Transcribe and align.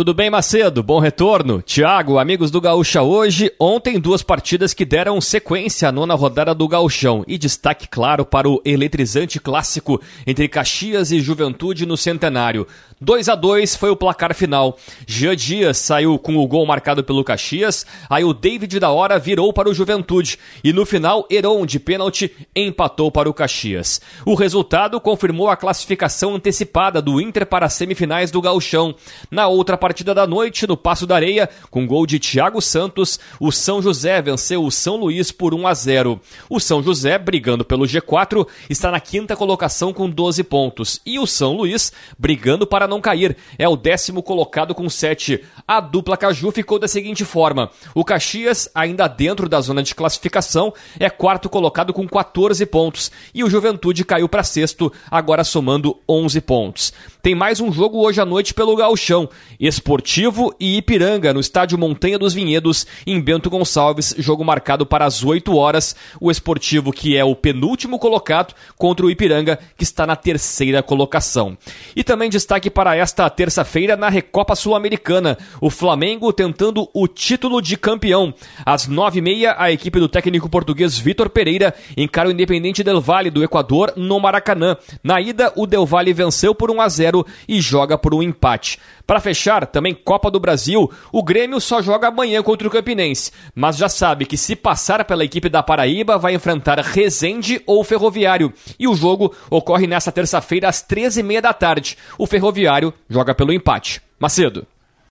Tudo 0.00 0.14
bem, 0.14 0.30
Macedo? 0.30 0.82
Bom 0.82 0.98
retorno. 0.98 1.60
Tiago, 1.60 2.18
amigos 2.18 2.50
do 2.50 2.58
Gaúcha 2.58 3.02
hoje. 3.02 3.52
Ontem, 3.60 4.00
duas 4.00 4.22
partidas 4.22 4.72
que 4.72 4.86
deram 4.86 5.20
sequência 5.20 5.90
à 5.90 5.92
nona 5.92 6.14
rodada 6.14 6.54
do 6.54 6.66
Gauchão. 6.66 7.22
E 7.28 7.36
destaque, 7.36 7.86
claro, 7.86 8.24
para 8.24 8.48
o 8.48 8.62
eletrizante 8.64 9.38
clássico 9.38 10.00
entre 10.26 10.48
Caxias 10.48 11.12
e 11.12 11.20
Juventude 11.20 11.84
no 11.84 11.98
Centenário. 11.98 12.66
2 12.98 13.28
a 13.28 13.34
2 13.34 13.76
foi 13.76 13.90
o 13.90 13.96
placar 13.96 14.34
final. 14.34 14.78
Jean 15.06 15.36
Dias 15.36 15.76
saiu 15.76 16.18
com 16.18 16.36
o 16.36 16.46
gol 16.46 16.64
marcado 16.64 17.04
pelo 17.04 17.24
Caxias. 17.24 17.84
Aí 18.08 18.24
o 18.24 18.32
David 18.32 18.80
da 18.80 18.90
Hora 18.90 19.18
virou 19.18 19.52
para 19.52 19.68
o 19.68 19.74
Juventude. 19.74 20.38
E 20.64 20.72
no 20.72 20.86
final, 20.86 21.26
Heron, 21.30 21.66
de 21.66 21.78
pênalti, 21.78 22.30
empatou 22.56 23.10
para 23.10 23.28
o 23.28 23.34
Caxias. 23.34 24.00
O 24.24 24.34
resultado 24.34 24.98
confirmou 24.98 25.50
a 25.50 25.56
classificação 25.58 26.34
antecipada 26.34 27.02
do 27.02 27.20
Inter 27.20 27.44
para 27.44 27.66
as 27.66 27.74
semifinais 27.74 28.30
do 28.30 28.40
Gauchão. 28.40 28.94
Na 29.30 29.46
outra 29.46 29.76
partida, 29.76 29.89
partida 29.90 30.14
da 30.14 30.24
noite 30.24 30.68
no 30.68 30.76
Passo 30.76 31.04
da 31.04 31.16
Areia, 31.16 31.48
com 31.68 31.84
gol 31.84 32.06
de 32.06 32.20
Thiago 32.20 32.62
Santos, 32.62 33.18
o 33.40 33.50
São 33.50 33.82
José 33.82 34.22
venceu 34.22 34.64
o 34.64 34.70
São 34.70 34.94
Luís 34.94 35.32
por 35.32 35.52
1 35.52 35.66
a 35.66 35.74
0. 35.74 36.20
O 36.48 36.60
São 36.60 36.80
José, 36.80 37.18
brigando 37.18 37.64
pelo 37.64 37.84
G4, 37.84 38.46
está 38.68 38.92
na 38.92 39.00
quinta 39.00 39.34
colocação 39.34 39.92
com 39.92 40.08
12 40.08 40.44
pontos. 40.44 41.00
E 41.04 41.18
o 41.18 41.26
São 41.26 41.56
Luís, 41.56 41.92
brigando 42.16 42.68
para 42.68 42.86
não 42.86 43.00
cair, 43.00 43.36
é 43.58 43.68
o 43.68 43.74
décimo 43.74 44.22
colocado 44.22 44.76
com 44.76 44.88
7. 44.88 45.42
A 45.66 45.80
dupla 45.80 46.16
Caju 46.16 46.52
ficou 46.52 46.78
da 46.78 46.86
seguinte 46.86 47.24
forma: 47.24 47.68
o 47.92 48.04
Caxias, 48.04 48.70
ainda 48.72 49.08
dentro 49.08 49.48
da 49.48 49.60
zona 49.60 49.82
de 49.82 49.92
classificação, 49.92 50.72
é 51.00 51.10
quarto 51.10 51.48
colocado 51.48 51.92
com 51.92 52.06
14 52.06 52.64
pontos. 52.66 53.10
E 53.34 53.42
o 53.42 53.50
Juventude 53.50 54.04
caiu 54.04 54.28
para 54.28 54.44
sexto, 54.44 54.92
agora 55.10 55.42
somando 55.42 55.98
11 56.08 56.40
pontos. 56.42 56.92
Tem 57.22 57.34
mais 57.34 57.60
um 57.60 57.72
jogo 57.72 57.98
hoje 57.98 58.20
à 58.20 58.24
noite 58.24 58.54
pelo 58.54 58.76
Gauchão. 58.76 59.28
Esportivo 59.80 60.54
e 60.60 60.76
Ipiranga, 60.76 61.32
no 61.32 61.40
estádio 61.40 61.78
Montanha 61.78 62.18
dos 62.18 62.34
Vinhedos, 62.34 62.86
em 63.06 63.20
Bento 63.20 63.48
Gonçalves, 63.48 64.14
jogo 64.18 64.44
marcado 64.44 64.84
para 64.84 65.04
as 65.04 65.24
8 65.24 65.56
horas. 65.56 65.96
O 66.20 66.30
Esportivo, 66.30 66.92
que 66.92 67.16
é 67.16 67.24
o 67.24 67.34
penúltimo 67.34 67.98
colocado, 67.98 68.54
contra 68.76 69.04
o 69.04 69.10
Ipiranga, 69.10 69.58
que 69.76 69.82
está 69.82 70.06
na 70.06 70.14
terceira 70.16 70.82
colocação. 70.82 71.56
E 71.96 72.04
também 72.04 72.28
destaque 72.30 72.68
para 72.70 72.94
esta 72.94 73.28
terça-feira 73.28 73.96
na 73.96 74.08
Recopa 74.08 74.54
Sul-Americana. 74.54 75.38
O 75.60 75.70
Flamengo 75.70 76.32
tentando 76.32 76.88
o 76.92 77.08
título 77.08 77.62
de 77.62 77.76
campeão. 77.76 78.34
Às 78.64 78.86
9h30, 78.86 79.54
a 79.56 79.72
equipe 79.72 79.98
do 79.98 80.08
técnico 80.08 80.48
português 80.48 80.98
Vitor 80.98 81.30
Pereira 81.30 81.74
encara 81.96 82.28
o 82.28 82.32
Independente 82.32 82.84
Del 82.84 83.00
Valle 83.00 83.30
do 83.30 83.42
Equador 83.42 83.94
no 83.96 84.20
Maracanã. 84.20 84.76
Na 85.02 85.20
ida, 85.20 85.52
o 85.56 85.66
Del 85.66 85.86
Valle 85.86 86.12
venceu 86.12 86.54
por 86.54 86.70
1 86.70 86.80
a 86.80 86.88
0 86.88 87.00
0 87.00 87.26
e 87.48 87.60
joga 87.60 87.96
por 87.96 88.14
um 88.14 88.22
empate. 88.22 88.78
Para 89.06 89.20
fechar, 89.20 89.59
também 89.66 89.94
Copa 89.94 90.30
do 90.30 90.40
Brasil, 90.40 90.90
o 91.12 91.22
Grêmio 91.22 91.60
só 91.60 91.80
joga 91.82 92.08
amanhã 92.08 92.42
contra 92.42 92.66
o 92.66 92.70
Campinense, 92.70 93.30
mas 93.54 93.76
já 93.76 93.88
sabe 93.88 94.26
que 94.26 94.36
se 94.36 94.56
passar 94.56 95.04
pela 95.04 95.24
equipe 95.24 95.48
da 95.48 95.62
Paraíba 95.62 96.18
vai 96.18 96.34
enfrentar 96.34 96.78
Resende 96.78 97.62
ou 97.66 97.84
Ferroviário. 97.84 98.52
E 98.78 98.88
o 98.88 98.94
jogo 98.94 99.34
ocorre 99.50 99.86
nesta 99.86 100.12
terça-feira 100.12 100.68
às 100.68 100.82
13h30 100.82 101.40
da 101.40 101.52
tarde. 101.52 101.96
O 102.18 102.26
Ferroviário 102.26 102.92
joga 103.08 103.34
pelo 103.34 103.52
empate. 103.52 104.02
Macedo. 104.18 104.66